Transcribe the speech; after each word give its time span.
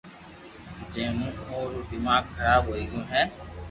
جو 0.93 1.07
مون 1.17 1.33
او 1.51 1.61
رو 1.71 1.79
دماغ 1.89 2.23
خراب 2.33 2.61
ھوئي 2.67 2.83
گيو 2.91 3.01
ھي 3.11 3.23